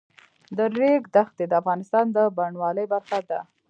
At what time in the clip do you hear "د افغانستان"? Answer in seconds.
1.47-2.05